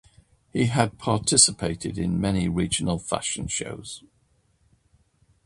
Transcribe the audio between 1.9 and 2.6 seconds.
in many